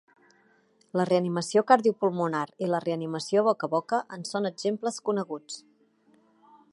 La 0.99 1.03
reanimació 1.09 1.61
cardiopulmonar 1.71 2.41
i 2.67 2.71
la 2.71 2.81
reanimació 2.87 3.45
boca 3.49 3.69
a 3.69 3.71
boca 3.77 4.01
en 4.17 4.25
són 4.33 4.51
exemples 4.53 5.01
coneguts. 5.11 5.63